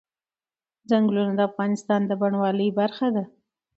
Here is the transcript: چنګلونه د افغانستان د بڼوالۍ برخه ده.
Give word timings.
چنګلونه 0.89 1.31
د 1.35 1.41
افغانستان 1.49 2.01
د 2.05 2.11
بڼوالۍ 2.21 2.69
برخه 2.79 3.07
ده. 3.15 3.23